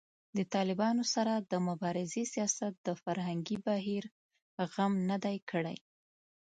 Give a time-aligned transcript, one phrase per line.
[0.37, 4.03] د طالبانو سره د مبارزې سیاست د فرهنګي بهیر
[4.71, 5.77] غم نه دی کړی